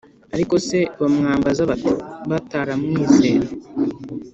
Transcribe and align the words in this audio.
ariko 0.35 0.53
se 0.67 0.79
bamwambaza 0.99 1.61
bate 1.69 1.91
bataramwizera? 2.29 3.47